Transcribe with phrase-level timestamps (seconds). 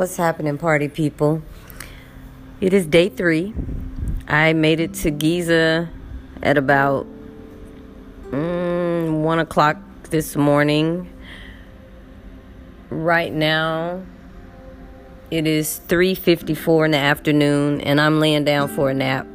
[0.00, 1.42] What's happening, party people?
[2.58, 3.52] It is day three.
[4.26, 5.90] I made it to Giza
[6.42, 7.06] at about
[8.30, 11.12] mm, one o'clock this morning.
[12.88, 14.02] Right now,
[15.30, 19.26] it is 3:54 in the afternoon, and I'm laying down for a nap.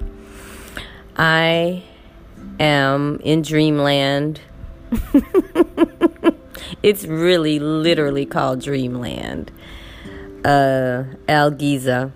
[1.16, 1.84] I
[2.60, 4.42] am in dreamland.
[6.82, 9.52] it's really, literally called dreamland.
[10.46, 12.14] Uh, Al Giza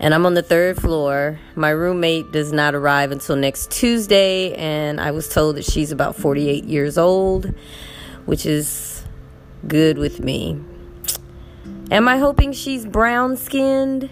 [0.00, 1.38] and I'm on the third floor.
[1.54, 6.16] My roommate does not arrive until next Tuesday, and I was told that she's about
[6.16, 7.52] 48 years old,
[8.24, 9.04] which is
[9.68, 10.58] good with me.
[11.90, 14.08] Am I hoping she's brown skinned?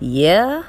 [0.00, 0.62] Yeah.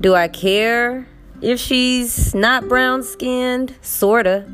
[0.00, 1.06] Do I care
[1.40, 3.76] if she's not brown skinned?
[3.82, 4.50] Sorta.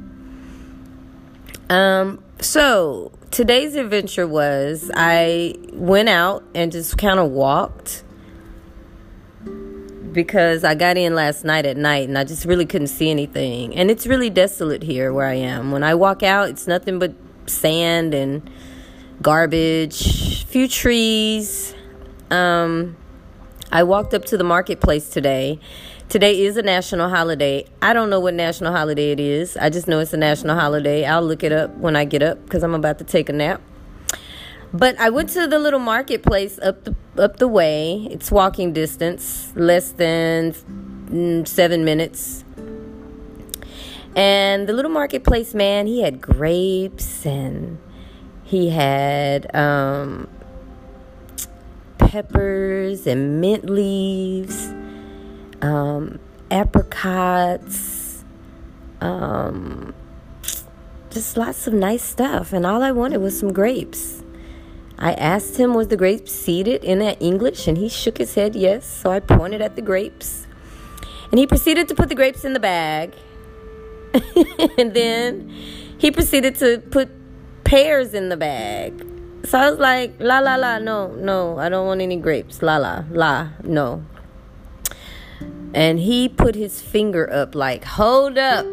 [1.70, 8.02] Um, so today's adventure was I went out and just kind of walked
[10.10, 13.76] because I got in last night at night and I just really couldn't see anything.
[13.76, 15.70] And it's really desolate here where I am.
[15.70, 17.12] When I walk out, it's nothing but
[17.44, 18.48] sand and
[19.20, 21.74] garbage, few trees.
[22.30, 22.96] Um,
[23.70, 25.60] I walked up to the marketplace today.
[26.08, 27.66] Today is a national holiday.
[27.82, 29.56] I don't know what national holiday it is.
[29.56, 31.04] I just know it's a national holiday.
[31.04, 33.60] I'll look it up when I get up because I'm about to take a nap.
[34.72, 38.06] But I went to the little marketplace up the up the way.
[38.08, 42.44] It's walking distance, less than mm, seven minutes.
[44.14, 47.78] And the little marketplace man, he had grapes and
[48.44, 50.28] he had um,
[51.98, 54.72] peppers and mint leaves,
[55.66, 58.24] um, apricots,
[59.00, 59.94] um,
[61.10, 62.52] just lots of nice stuff.
[62.52, 64.22] And all I wanted was some grapes.
[64.98, 67.66] I asked him, was the grapes seeded in that English?
[67.66, 68.86] And he shook his head, yes.
[68.86, 70.46] So I pointed at the grapes.
[71.30, 73.14] And he proceeded to put the grapes in the bag.
[74.78, 75.50] and then
[75.98, 77.10] he proceeded to put
[77.64, 79.06] pears in the bag.
[79.44, 82.62] So I was like, la la la, no, no, I don't want any grapes.
[82.62, 84.04] La la, la, no.
[85.76, 88.66] And he put his finger up, like, hold up,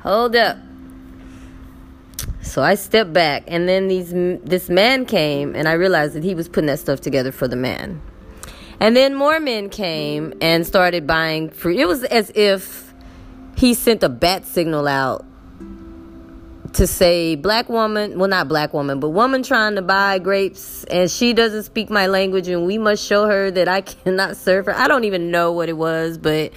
[0.00, 0.56] hold up.
[2.40, 4.10] So I stepped back, and then these
[4.44, 7.56] this man came, and I realized that he was putting that stuff together for the
[7.56, 8.00] man.
[8.80, 11.78] And then more men came and started buying fruit.
[11.78, 12.94] It was as if
[13.54, 15.26] he sent a bat signal out
[16.74, 21.10] to say black woman well not black woman but woman trying to buy grapes and
[21.10, 24.74] she doesn't speak my language and we must show her that i cannot serve her.
[24.74, 26.52] I don't even know what it was but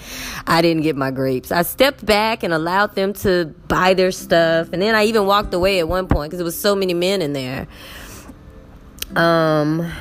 [0.47, 1.51] i didn't get my grapes.
[1.51, 5.53] I stepped back and allowed them to buy their stuff and then i even walked
[5.53, 7.67] away at one point because there was so many men in there.
[9.15, 9.91] Um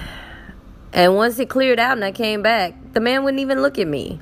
[0.92, 3.86] and once it cleared out and i came back the man wouldn't even look at
[3.86, 4.18] me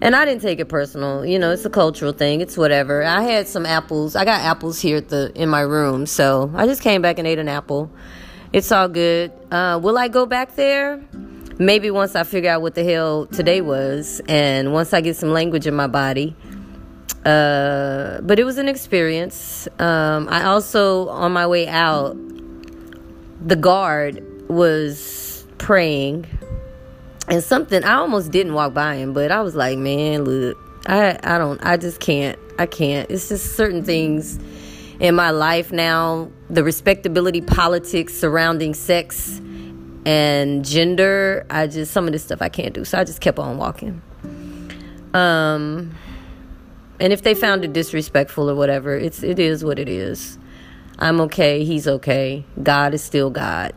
[0.00, 1.24] and I didn't take it personal.
[1.24, 2.40] You know, it's a cultural thing.
[2.40, 3.02] It's whatever.
[3.02, 4.16] I had some apples.
[4.16, 7.26] I got apples here at the in my room, so I just came back and
[7.26, 7.90] ate an apple.
[8.52, 9.32] It's all good.
[9.50, 11.02] Uh, will I go back there?
[11.58, 15.32] Maybe once I figure out what the hell today was, and once I get some
[15.32, 16.36] language in my body.
[17.24, 19.66] Uh, but it was an experience.
[19.80, 22.16] Um, I also, on my way out,
[23.44, 26.26] the guard was praying
[27.28, 31.18] and something I almost didn't walk by him, but I was like, man, look, I
[31.22, 32.38] I don't I just can't.
[32.58, 33.10] I can't.
[33.10, 34.38] It's just certain things
[35.00, 39.40] in my life now, the respectability politics surrounding sex
[40.06, 42.84] and gender, I just some of this stuff I can't do.
[42.84, 44.02] So I just kept on walking.
[45.12, 45.94] Um
[46.98, 50.38] and if they found it disrespectful or whatever, it's it is what it is.
[50.98, 52.44] I'm okay, he's okay.
[52.62, 53.74] God is still God.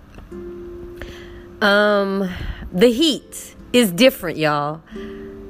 [1.61, 2.29] Um
[2.71, 4.81] the heat is different, y'all.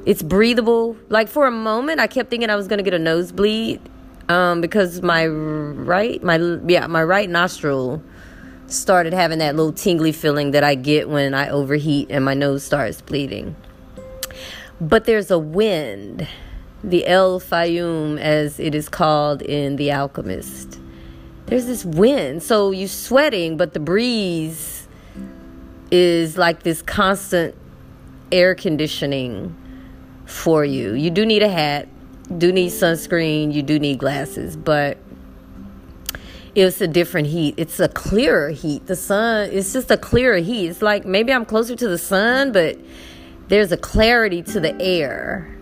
[0.05, 0.97] It's breathable.
[1.09, 3.81] Like for a moment, I kept thinking I was gonna get a nosebleed
[4.29, 8.01] um, because my right, my yeah, my right nostril
[8.67, 12.63] started having that little tingly feeling that I get when I overheat and my nose
[12.63, 13.55] starts bleeding.
[14.79, 16.27] But there's a wind,
[16.83, 20.79] the El Fayum, as it is called in The Alchemist.
[21.47, 24.78] There's this wind, so you're sweating, but the breeze
[25.91, 27.55] is like this constant
[28.31, 29.55] air conditioning
[30.25, 30.93] for you.
[30.93, 31.87] You do need a hat,
[32.37, 34.97] do need sunscreen, you do need glasses, but
[36.55, 37.55] it's a different heat.
[37.57, 38.85] It's a clearer heat.
[38.87, 40.67] The sun, it's just a clearer heat.
[40.67, 42.77] It's like maybe I'm closer to the sun, but
[43.47, 45.55] there's a clarity to the air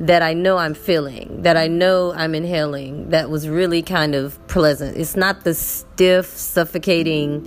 [0.00, 4.44] that I know I'm feeling, that I know I'm inhaling, that was really kind of
[4.48, 4.96] pleasant.
[4.96, 7.46] It's not the stiff, suffocating,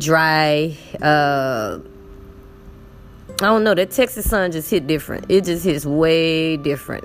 [0.00, 0.76] dry.
[1.00, 1.78] Uh,
[3.34, 3.74] I don't know.
[3.74, 5.26] That Texas sun just hit different.
[5.28, 7.04] It just hits way different.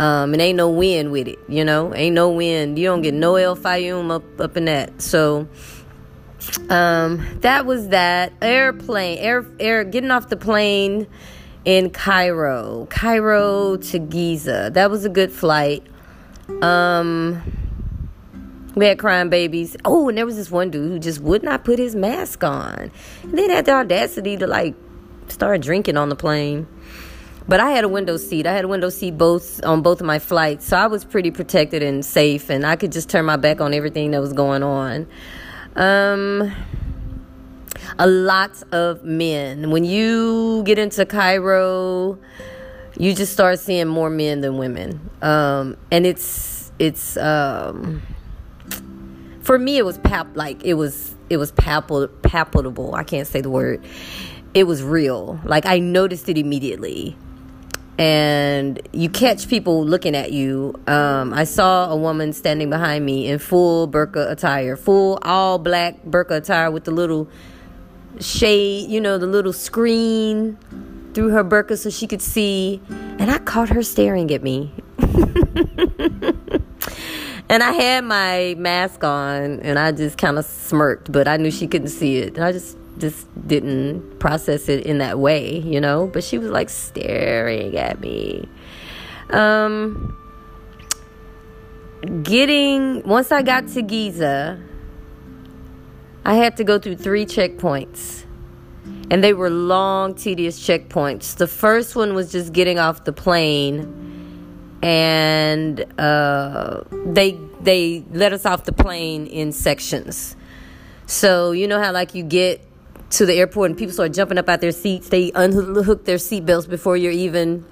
[0.00, 1.92] Um, and ain't no wind with it, you know.
[1.94, 2.78] Ain't no wind.
[2.78, 5.02] You don't get no El Fayum up up in that.
[5.02, 5.48] So,
[6.70, 9.18] um, that was that airplane.
[9.18, 11.08] Air air getting off the plane
[11.64, 14.70] in Cairo, Cairo to Giza.
[14.72, 15.84] That was a good flight.
[16.62, 17.42] Um,
[18.74, 19.76] we had crying babies.
[19.84, 22.90] Oh, and there was this one dude who just would not put his mask on,
[23.22, 24.74] and then had the audacity to like
[25.28, 26.66] start drinking on the plane.
[27.48, 28.46] But I had a window seat.
[28.46, 31.30] I had a window seat both on both of my flights, so I was pretty
[31.30, 34.62] protected and safe, and I could just turn my back on everything that was going
[34.62, 35.06] on.
[35.74, 36.54] Um,
[37.98, 39.70] a lot of men.
[39.70, 42.18] When you get into Cairo,
[42.98, 48.02] you just start seeing more men than women, um, and it's it's um,
[49.48, 52.94] for me it was pap like it was it was palpable.
[52.94, 53.82] I can't say the word.
[54.52, 55.40] It was real.
[55.42, 57.16] Like I noticed it immediately
[57.98, 60.74] and you catch people looking at you.
[60.86, 66.02] Um, I saw a woman standing behind me in full burqa attire, full all black
[66.02, 67.26] burqa attire with the little
[68.20, 70.58] shade, you know, the little screen
[71.14, 72.82] through her burqa so she could see.
[72.90, 74.74] And I caught her staring at me.
[77.50, 81.50] and I had my mask on and I just kind of smirked, but I knew
[81.50, 82.36] she couldn't see it.
[82.36, 86.06] And I just just didn't process it in that way, you know.
[86.06, 88.48] But she was like staring at me.
[89.30, 90.16] Um,
[92.22, 94.60] getting once I got to Giza,
[96.24, 98.24] I had to go through three checkpoints.
[99.10, 101.36] And they were long, tedious checkpoints.
[101.36, 104.17] The first one was just getting off the plane,
[104.82, 110.36] and uh, they they let us off the plane in sections.
[111.06, 112.64] So you know how like you get
[113.10, 115.08] to the airport and people start jumping up out their seats.
[115.08, 117.64] They unhook their seatbelts before you're even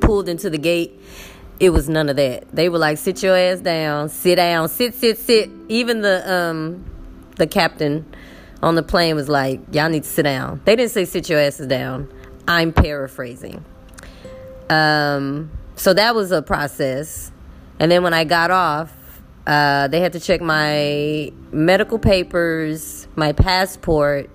[0.00, 1.00] pulled into the gate.
[1.58, 2.50] It was none of that.
[2.52, 6.84] They were like, "Sit your ass down, sit down, sit, sit, sit." Even the um,
[7.36, 8.04] the captain
[8.62, 11.38] on the plane was like, "Y'all need to sit down." They didn't say, "Sit your
[11.38, 12.10] asses down."
[12.48, 13.64] I'm paraphrasing.
[14.70, 15.50] Um,
[15.80, 17.32] so that was a process,
[17.78, 18.92] and then when I got off,
[19.46, 24.28] uh, they had to check my medical papers, my passport,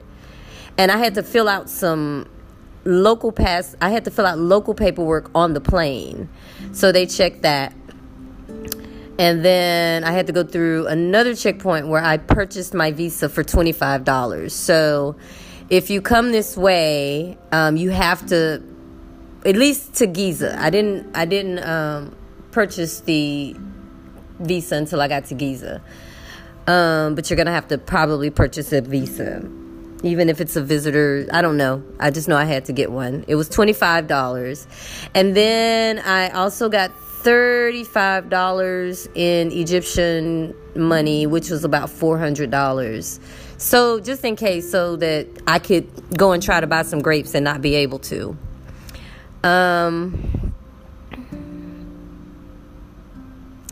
[0.76, 2.28] and I had to fill out some
[2.84, 6.30] local pass I had to fill out local paperwork on the plane.
[6.72, 7.76] So they checked that.
[9.20, 13.44] And then I had to go through another checkpoint where I purchased my visa for
[13.44, 14.50] $25.
[14.50, 15.16] So
[15.70, 18.64] if you come this way, um, you have to
[19.46, 20.60] at least to Giza.
[20.60, 22.16] I didn't I didn't um,
[22.52, 23.56] purchase the
[24.40, 25.82] visa until I got to Giza.
[26.68, 29.48] Um, but you're gonna have to probably purchase a visa
[30.04, 31.28] even if it's a visitor.
[31.34, 31.84] I don't know.
[32.00, 33.26] I just know I had to get one.
[33.28, 35.10] It was $25.
[35.16, 36.92] And then I also got
[37.24, 43.20] $35 in Egyptian money, which was about $400.
[43.58, 47.34] So, just in case, so that I could go and try to buy some grapes
[47.34, 48.38] and not be able to.
[49.46, 50.54] Um,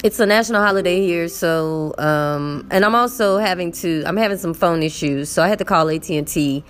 [0.04, 4.54] it's a national holiday here so um, and i'm also having to i'm having some
[4.54, 6.64] phone issues so i had to call at&t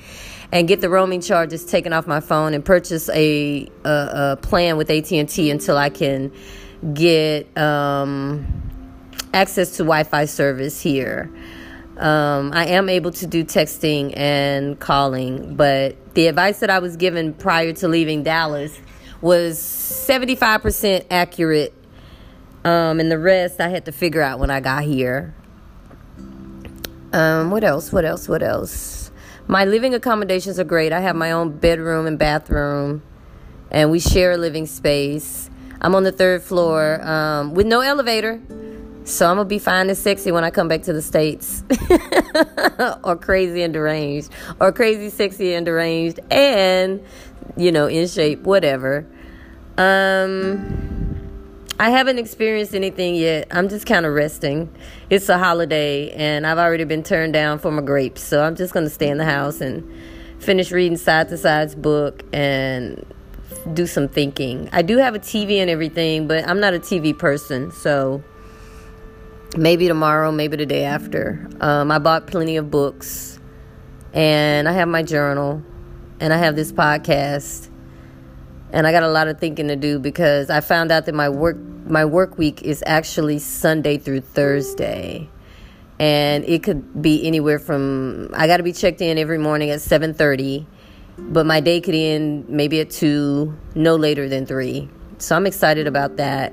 [0.52, 4.78] and get the roaming charges taken off my phone and purchase a, a, a plan
[4.78, 6.32] with at&t until i can
[6.94, 8.46] get um,
[9.34, 11.30] access to wi-fi service here.
[11.98, 16.96] Um, i am able to do texting and calling but the advice that i was
[16.98, 18.80] given prior to leaving dallas
[19.24, 21.74] was 75% accurate
[22.66, 25.34] um, and the rest I had to figure out when I got here.
[27.14, 27.92] Um, what else?
[27.92, 28.28] What else?
[28.28, 29.12] What else?
[29.48, 30.92] My living accommodations are great.
[30.92, 33.02] I have my own bedroom and bathroom,
[33.72, 35.50] and we share a living space.
[35.82, 38.42] I'm on the third floor um, with no elevator.
[39.06, 41.62] So I'm gonna be fine and sexy when I come back to the States.
[43.04, 44.32] or crazy and deranged.
[44.62, 47.04] Or crazy, sexy and deranged and,
[47.58, 49.06] you know, in shape, whatever.
[49.78, 50.94] Um
[51.80, 53.48] I haven't experienced anything yet.
[53.52, 54.74] I'm just kind of resting.
[55.10, 58.74] It's a holiday, and I've already been turned down for my grapes, so I'm just
[58.74, 59.92] going to stay in the house and
[60.40, 63.04] finish reading Side to Side's book and
[63.74, 64.70] do some thinking.
[64.72, 68.24] I do have a TV and everything, but I'm not a TV person, so
[69.58, 71.50] maybe tomorrow, maybe the day after.
[71.60, 73.40] Um, I bought plenty of books,
[74.14, 75.64] and I have my journal,
[76.20, 77.70] and I have this podcast
[78.74, 81.30] and I got a lot of thinking to do because I found out that my
[81.30, 85.30] work my work week is actually Sunday through Thursday.
[86.00, 89.80] and it could be anywhere from I got to be checked in every morning at
[89.80, 90.66] 7:30,
[91.18, 94.90] but my day could end maybe at 2, no later than 3.
[95.20, 96.52] So I'm excited about that.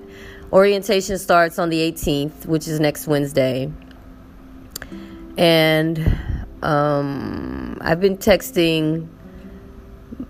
[0.53, 3.73] Orientation starts on the 18th, which is next Wednesday.
[5.39, 5.99] And
[6.63, 9.09] um, I've been texting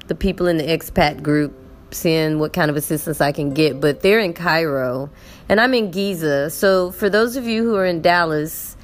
[0.06, 1.52] the people in the expat group,
[1.92, 3.80] seeing what kind of assistance I can get.
[3.80, 5.10] But they're in Cairo,
[5.48, 6.50] and I'm in Giza.
[6.50, 8.76] So for those of you who are in Dallas,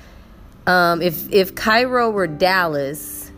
[0.67, 3.31] um, if if Cairo were Dallas,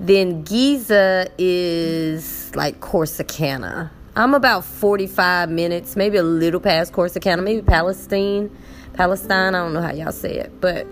[0.00, 3.90] then Giza is like Corsicana.
[4.16, 8.56] I'm about 45 minutes, maybe a little past Corsicana, maybe Palestine,
[8.92, 9.54] Palestine.
[9.54, 10.86] I don't know how y'all say it, but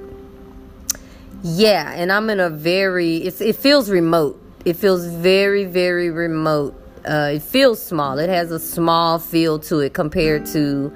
[1.42, 4.40] yeah, and I'm in a very it feels remote.
[4.64, 6.74] It feels very very remote.
[7.04, 8.18] Uh, it feels small.
[8.18, 10.92] It has a small feel to it compared to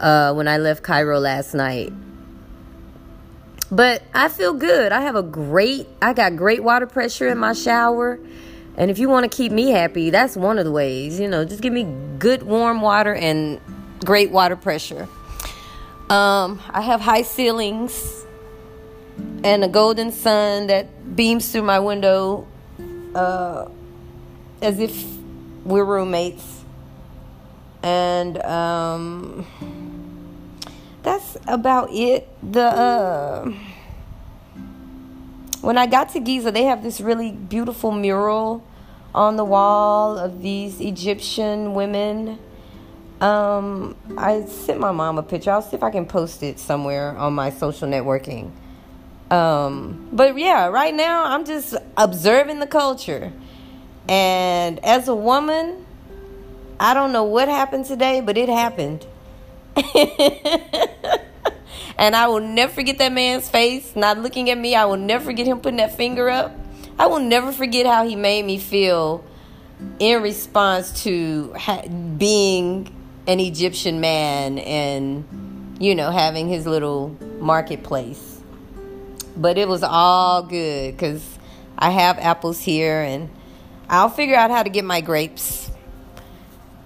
[0.00, 1.92] uh, when I left Cairo last night.
[3.70, 4.92] But I feel good.
[4.92, 8.18] I have a great I got great water pressure in my shower.
[8.76, 11.18] And if you want to keep me happy, that's one of the ways.
[11.18, 11.86] You know, just give me
[12.18, 13.60] good warm water and
[14.04, 15.08] great water pressure.
[16.08, 18.24] Um, I have high ceilings
[19.44, 22.46] and a golden sun that beams through my window
[23.14, 23.68] uh,
[24.62, 25.17] as if
[25.68, 26.64] we're roommates.
[27.82, 29.46] And um,
[31.02, 32.28] that's about it.
[32.42, 33.52] The uh,
[35.60, 38.64] when I got to Giza, they have this really beautiful mural
[39.14, 42.38] on the wall of these Egyptian women.
[43.20, 45.50] Um, I sent my mom a picture.
[45.50, 48.50] I'll see if I can post it somewhere on my social networking.
[49.30, 53.32] Um, but yeah, right now I'm just observing the culture.
[54.08, 55.84] And as a woman,
[56.80, 59.06] I don't know what happened today, but it happened.
[61.98, 64.74] and I will never forget that man's face not looking at me.
[64.74, 66.54] I will never forget him putting that finger up.
[66.98, 69.24] I will never forget how he made me feel
[69.98, 71.86] in response to ha-
[72.16, 72.92] being
[73.26, 78.38] an Egyptian man and, you know, having his little marketplace
[79.38, 81.38] but it was all good because
[81.78, 83.30] I have apples here and
[83.88, 85.70] I'll figure out how to get my grapes.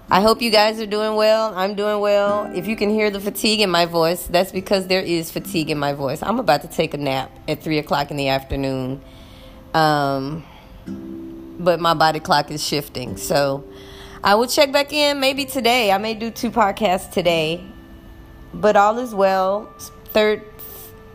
[0.09, 1.53] I hope you guys are doing well.
[1.55, 2.51] I'm doing well.
[2.55, 5.79] If you can hear the fatigue in my voice, that's because there is fatigue in
[5.79, 6.21] my voice.
[6.21, 9.01] I'm about to take a nap at 3 o'clock in the afternoon.
[9.73, 10.45] Um,
[11.59, 13.17] but my body clock is shifting.
[13.17, 13.65] So
[14.23, 15.91] I will check back in maybe today.
[15.91, 17.63] I may do two podcasts today.
[18.53, 19.73] But all is well.
[20.05, 20.52] Third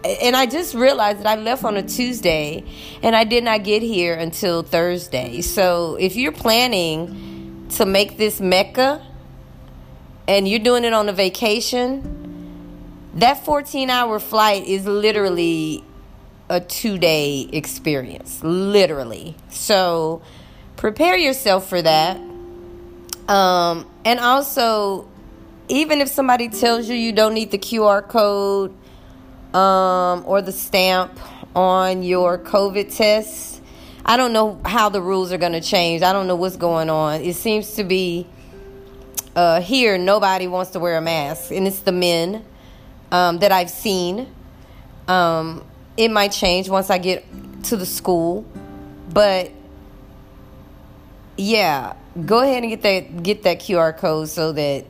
[0.05, 2.65] and I just realized that I left on a Tuesday
[3.03, 5.41] and I did not get here until Thursday.
[5.41, 9.05] So if you're planning to make this Mecca
[10.29, 15.85] and you're doing it on a vacation, that 14 hour flight is literally
[16.49, 18.43] a two day experience.
[18.43, 19.35] Literally.
[19.51, 20.23] So
[20.77, 22.21] prepare yourself for that.
[23.29, 25.09] Um, and also,
[25.69, 28.75] even if somebody tells you you don't need the QR code,
[29.55, 31.19] um, or the stamp
[31.55, 33.63] on your COVID test.
[34.05, 36.03] I don't know how the rules are going to change.
[36.03, 37.21] I don't know what's going on.
[37.21, 38.27] It seems to be
[39.37, 42.45] uh, here nobody wants to wear a mask, and it's the men
[43.13, 44.27] um, that I've seen.
[45.07, 45.65] Um,
[45.97, 47.25] it might change once I get
[47.65, 48.45] to the school,
[49.13, 49.53] but
[51.37, 51.95] yeah,
[52.27, 54.87] go ahead and get that get that QR code so that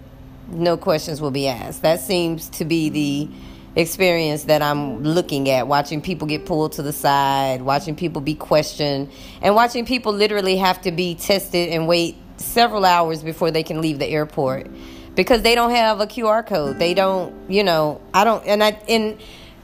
[0.49, 1.83] no questions will be asked.
[1.83, 3.29] That seems to be the
[3.79, 8.35] experience that I'm looking at, watching people get pulled to the side, watching people be
[8.35, 13.63] questioned, and watching people literally have to be tested and wait several hours before they
[13.63, 14.67] can leave the airport
[15.15, 16.81] because they don't have a QR code.
[16.81, 19.19] They don't, you know, I don't, and I, in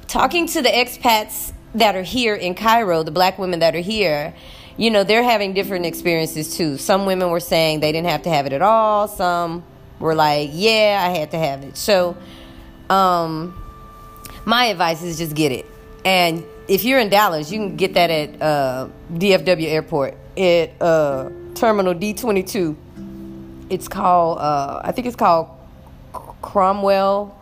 [0.06, 4.33] talking to the expats that are here in Cairo, the black women that are here,
[4.76, 6.78] you know, they're having different experiences too.
[6.78, 9.09] Some women were saying they didn't have to have it at all.
[9.09, 9.64] Some
[9.99, 11.76] were like, yeah, I had to have it.
[11.76, 12.16] So,
[12.90, 13.61] um,
[14.45, 15.67] my advice is just get it.
[16.05, 21.31] And if you're in Dallas, you can get that at uh, DFW Airport at uh,
[21.55, 22.77] Terminal D22.
[23.71, 25.49] It's called, uh, I think it's called
[26.43, 27.41] Cromwell.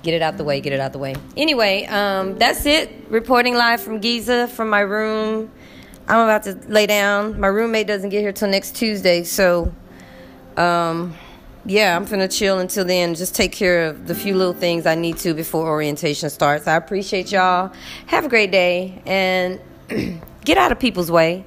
[0.03, 0.62] Get it out the way.
[0.62, 1.15] Get it out the way.
[1.38, 2.91] Anyway, um, that's it.
[3.10, 5.51] Reporting live from Giza from my room.
[6.08, 7.39] I'm about to lay down.
[7.39, 9.72] My roommate doesn't get here till next Tuesday, so
[10.58, 11.15] um,
[11.65, 13.13] yeah, I'm gonna chill until then.
[13.13, 16.67] Just take care of the few little things I need to before orientation starts.
[16.67, 17.72] I appreciate y'all.
[18.08, 19.62] Have a great day and
[20.43, 21.46] get out of people's way.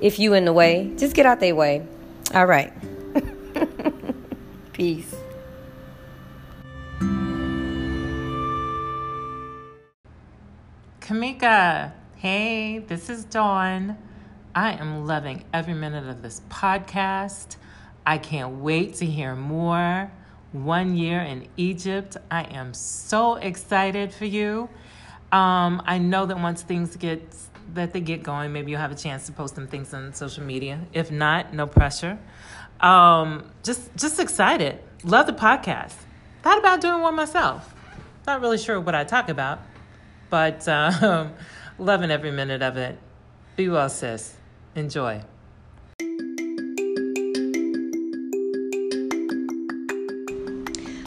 [0.00, 1.86] If you in the way, just get out their way.
[2.34, 2.72] All right.
[4.72, 5.14] Peace.
[11.12, 13.98] Kamika, hey, this is Dawn.
[14.54, 17.56] I am loving every minute of this podcast.
[18.06, 20.10] I can't wait to hear more.
[20.52, 22.16] One year in Egypt.
[22.30, 24.70] I am so excited for you.
[25.30, 27.22] Um, I know that once things get
[27.74, 30.44] that they get going, maybe you'll have a chance to post some things on social
[30.44, 30.80] media.
[30.94, 32.18] If not, no pressure.
[32.80, 34.78] Um, just just excited.
[35.04, 35.92] Love the podcast.
[36.40, 37.74] Thought about doing one myself.
[38.26, 39.60] Not really sure what I talk about,
[40.32, 41.34] but um,
[41.78, 42.98] loving every minute of it.
[43.54, 44.34] Be well, sis.
[44.74, 45.20] Enjoy.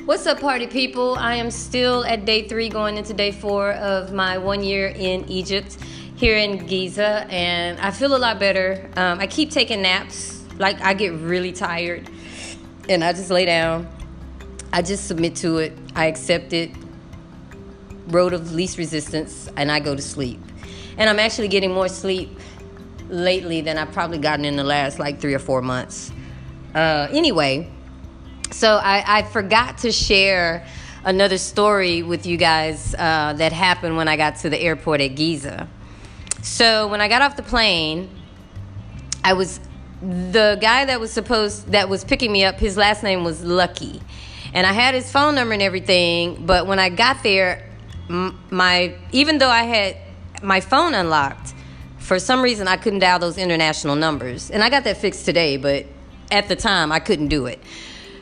[0.06, 1.16] What's up, party people?
[1.16, 5.28] I am still at day three, going into day four of my one year in
[5.28, 5.80] Egypt
[6.16, 8.88] here in Giza, and I feel a lot better.
[8.96, 12.08] Um, I keep taking naps, like, I get really tired,
[12.88, 13.90] and I just lay down.
[14.72, 16.70] I just submit to it, I accept it,
[18.08, 20.40] road of least resistance, and I go to sleep.
[20.98, 22.40] And I'm actually getting more sleep
[23.10, 26.12] lately than I've probably gotten in the last like three or four months.
[26.74, 27.70] Uh, anyway,
[28.52, 30.66] so I, I forgot to share
[31.04, 35.10] another story with you guys uh, that happened when I got to the airport at
[35.16, 35.68] Giza.
[36.42, 38.10] So when I got off the plane,
[39.24, 39.60] I was
[40.02, 42.60] the guy that was supposed that was picking me up.
[42.60, 44.02] His last name was Lucky,
[44.54, 46.46] and I had his phone number and everything.
[46.46, 47.65] But when I got there,
[48.08, 49.98] my even though I had
[50.44, 51.54] my phone unlocked,
[51.98, 55.58] for some reason I couldn't dial those international numbers, and I got that fixed today.
[55.58, 55.86] But
[56.32, 57.60] at the time, I couldn't do it.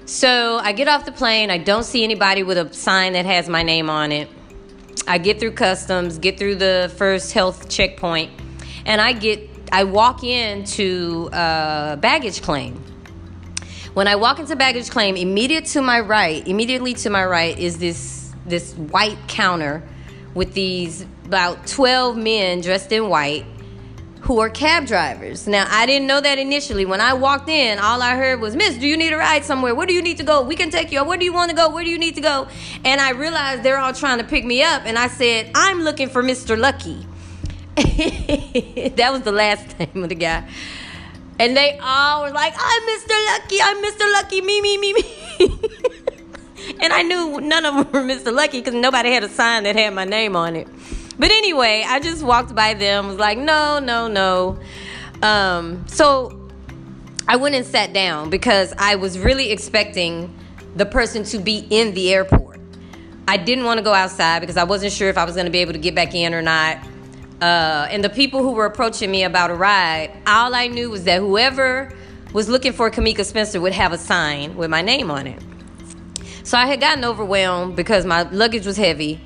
[0.05, 1.49] So I get off the plane.
[1.49, 4.29] I don't see anybody with a sign that has my name on it.
[5.07, 8.31] I get through customs, get through the first health checkpoint,
[8.85, 12.81] and I get I walk into uh, baggage claim.
[13.93, 17.77] When I walk into baggage claim, immediate to my right, immediately to my right is
[17.77, 19.83] this this white counter
[20.33, 23.45] with these about 12 men dressed in white
[24.21, 25.47] who are cab drivers.
[25.47, 26.85] Now, I didn't know that initially.
[26.85, 29.75] When I walked in, all I heard was, Miss, do you need a ride somewhere?
[29.75, 30.43] Where do you need to go?
[30.43, 31.03] We can take you.
[31.03, 31.69] Where do you want to go?
[31.69, 32.47] Where do you need to go?
[32.85, 34.83] And I realized they're all trying to pick me up.
[34.85, 36.57] And I said, I'm looking for Mr.
[36.57, 37.05] Lucky.
[38.95, 40.47] that was the last name of the guy.
[41.37, 43.25] And they all were like, I'm Mr.
[43.27, 43.57] Lucky.
[43.61, 44.11] I'm Mr.
[44.13, 44.41] Lucky.
[44.41, 45.03] Me, me, me, me.
[46.79, 48.33] and I knew none of them were Mr.
[48.33, 50.67] Lucky because nobody had a sign that had my name on it.
[51.17, 54.59] But anyway, I just walked by them, was like, no, no, no.
[55.21, 56.49] Um, so
[57.27, 60.33] I went and sat down because I was really expecting
[60.75, 62.59] the person to be in the airport.
[63.27, 65.51] I didn't want to go outside because I wasn't sure if I was going to
[65.51, 66.77] be able to get back in or not.
[67.41, 71.03] Uh, and the people who were approaching me about a ride, all I knew was
[71.05, 71.93] that whoever
[72.33, 75.41] was looking for Kamika Spencer would have a sign with my name on it.
[76.43, 79.21] So I had gotten overwhelmed because my luggage was heavy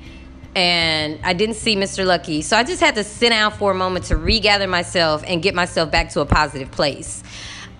[0.54, 2.06] and I didn't see Mr.
[2.06, 2.42] Lucky.
[2.42, 5.54] So I just had to sit down for a moment to regather myself and get
[5.54, 7.22] myself back to a positive place.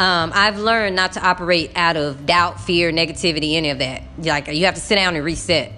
[0.01, 4.03] Um, I've learned not to operate out of doubt, fear, negativity, any of that.
[4.19, 5.73] Like you have to sit down and reset.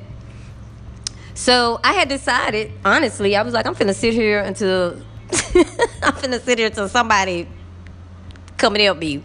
[1.35, 4.93] So I had decided, honestly, I was like, I'm finna sit here until
[6.03, 7.49] I'm finna sit here until somebody
[8.59, 9.23] come and help me.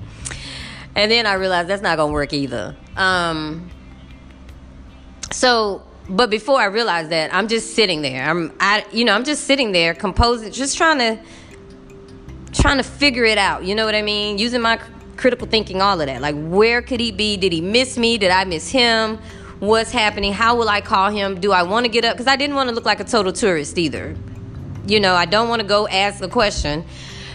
[0.96, 2.76] And then I realized that's not gonna work either.
[2.96, 3.70] Um,
[5.36, 8.30] so but before I realized that, I'm just sitting there.
[8.30, 11.20] I'm, I, you know, I'm just sitting there, composing, just trying to,
[12.54, 13.64] trying to figure it out.
[13.64, 14.38] You know what I mean?
[14.38, 14.80] Using my
[15.18, 16.22] critical thinking, all of that.
[16.22, 17.38] Like, where could he be?
[17.38, 18.18] Did he miss me?
[18.18, 19.18] Did I miss him?
[19.60, 20.32] What's happening?
[20.32, 21.40] How will I call him?
[21.40, 22.14] Do I want to get up?
[22.14, 24.16] Because I didn't want to look like a total tourist either.
[24.86, 26.86] You know, I don't want to go ask a question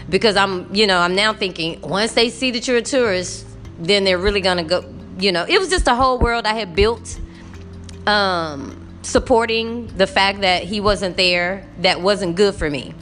[0.07, 3.45] because I'm, you know, I'm now thinking once they see that you're a tourist,
[3.79, 4.85] then they're really gonna go.
[5.19, 7.19] You know, it was just a whole world I had built
[8.07, 12.93] um, supporting the fact that he wasn't there that wasn't good for me.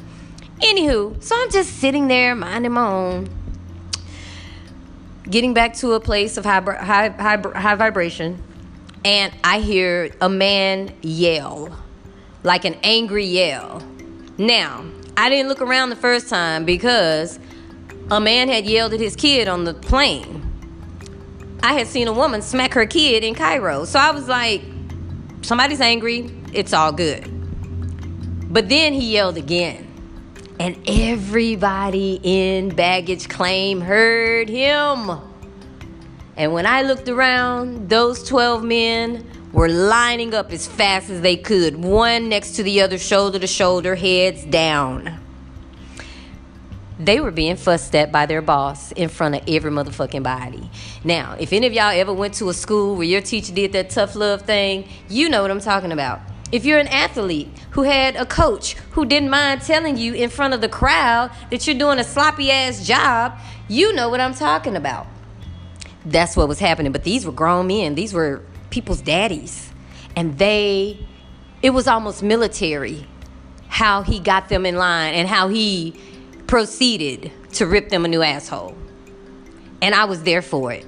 [0.60, 3.30] Anywho, so I'm just sitting there minding my own,
[5.30, 8.42] getting back to a place of high, high, high, high vibration,
[9.06, 11.78] and I hear a man yell.
[12.44, 13.84] like an angry yell.
[14.38, 14.86] Now,
[15.18, 17.40] I didn't look around the first time because
[18.10, 20.46] a man had yelled at his kid on the plane.
[21.62, 23.84] I had seen a woman smack her kid in Cairo.
[23.86, 24.62] So I was like,
[25.42, 27.28] somebody's angry, it's all good.
[28.52, 29.86] But then he yelled again.
[30.60, 35.12] And everybody in baggage claim heard him.
[36.36, 41.38] And when I looked around, those 12 men were lining up as fast as they
[41.38, 45.20] could, one next to the other, shoulder to shoulder, heads down.
[47.00, 50.70] They were being fussed at by their boss in front of every motherfucking body.
[51.06, 53.90] Now, if any of y'all ever went to a school where your teacher did that
[53.90, 56.20] tough love thing, you know what I'm talking about.
[56.52, 60.54] If you're an athlete who had a coach who didn't mind telling you in front
[60.54, 64.76] of the crowd that you're doing a sloppy ass job, you know what I'm talking
[64.76, 65.08] about.
[66.06, 66.92] That's what was happening.
[66.92, 69.72] But these were grown men, these were people's daddies.
[70.18, 71.08] And they,
[71.62, 73.08] it was almost military
[73.68, 75.96] how he got them in line and how he
[76.50, 78.76] proceeded to rip them a new asshole.
[79.84, 80.84] And I was there for it.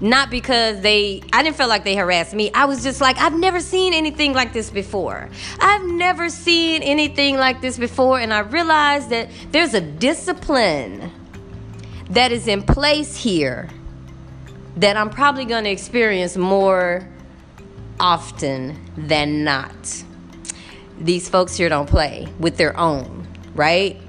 [0.00, 2.50] Not because they, I didn't feel like they harassed me.
[2.52, 5.30] I was just like, I've never seen anything like this before.
[5.60, 8.18] I've never seen anything like this before.
[8.18, 11.12] And I realized that there's a discipline
[12.10, 13.70] that is in place here
[14.78, 17.08] that I'm probably going to experience more
[18.00, 20.02] often than not.
[20.98, 24.00] These folks here don't play with their own, right?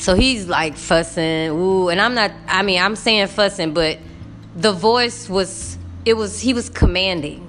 [0.00, 3.98] So he's like fussing, ooh, and I'm not, I mean, I'm saying fussing, but
[4.56, 7.46] the voice was, it was, he was commanding.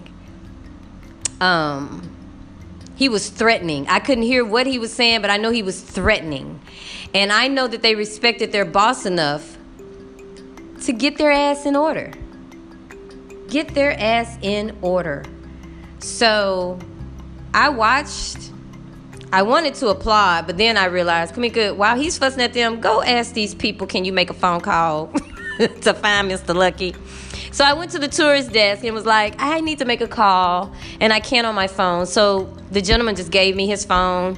[1.39, 2.13] Um,
[2.97, 3.87] he was threatening.
[3.87, 6.59] I couldn't hear what he was saying, but I know he was threatening.
[7.13, 9.57] And I know that they respected their boss enough
[10.81, 12.11] to get their ass in order.
[13.47, 15.23] Get their ass in order.
[15.99, 16.79] So
[17.53, 18.51] I watched,
[19.33, 23.01] I wanted to applaud, but then I realized, Kamika, while he's fussing at them, go
[23.01, 25.07] ask these people, can you make a phone call
[25.57, 26.53] to find Mr.
[26.53, 26.93] Lucky?
[27.51, 30.07] So I went to the tourist desk and was like, I need to make a
[30.07, 32.07] call, and I can't on my phone.
[32.07, 34.37] So the gentleman just gave me his phone.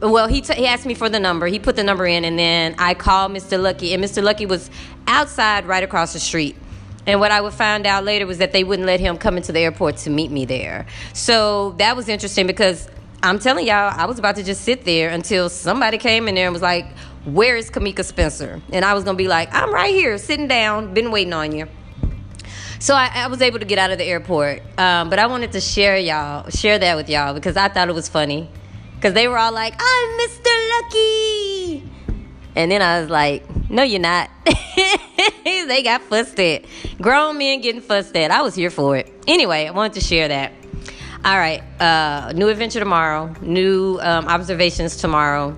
[0.00, 1.48] Well, he, t- he asked me for the number.
[1.48, 3.60] He put the number in, and then I called Mr.
[3.60, 4.22] Lucky, and Mr.
[4.22, 4.70] Lucky was
[5.08, 6.54] outside right across the street.
[7.04, 9.50] And what I would find out later was that they wouldn't let him come into
[9.50, 10.86] the airport to meet me there.
[11.14, 12.88] So that was interesting because
[13.22, 16.46] I'm telling y'all, I was about to just sit there until somebody came in there
[16.46, 16.86] and was like,
[17.24, 18.62] Where is Kamika Spencer?
[18.72, 21.68] And I was gonna be like, I'm right here, sitting down, been waiting on you.
[22.78, 24.62] So I, I was able to get out of the airport.
[24.78, 27.94] Um, but I wanted to share y'all, share that with y'all because I thought it
[27.94, 28.48] was funny.
[28.96, 30.70] Because they were all like, I'm Mr.
[30.82, 31.90] Lucky.
[32.56, 34.30] And then I was like, no, you're not.
[35.44, 36.64] they got fussed at.
[37.00, 38.30] Grown men getting fussed at.
[38.30, 39.12] I was here for it.
[39.26, 40.52] Anyway, I wanted to share that.
[41.22, 41.62] All right.
[41.78, 43.34] Uh, new adventure tomorrow.
[43.42, 45.56] New um, observations tomorrow.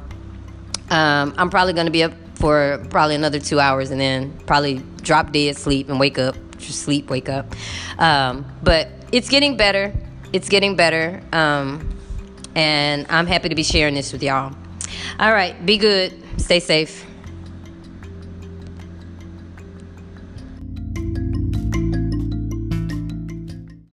[0.91, 4.83] Um, I'm probably going to be up for probably another two hours and then probably
[5.03, 6.35] drop dead, sleep, and wake up.
[6.59, 7.55] Just sleep, wake up.
[7.99, 9.95] Um, but it's getting better.
[10.33, 11.23] It's getting better.
[11.33, 11.97] Um,
[12.57, 14.53] and I'm happy to be sharing this with y'all.
[15.21, 15.65] All right.
[15.65, 16.13] Be good.
[16.39, 17.07] Stay safe.